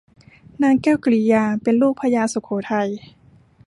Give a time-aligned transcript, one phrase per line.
[0.63, 2.89] นางแก้วกิริยาเป็นลูกพระยาสุโขทัย